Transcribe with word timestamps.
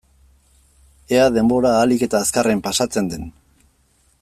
Ea 1.17 1.27
denbora 1.35 1.75
ahalik 1.75 2.07
eta 2.07 2.23
azkarren 2.25 2.65
pasatzen 2.69 3.13
den. 3.13 3.31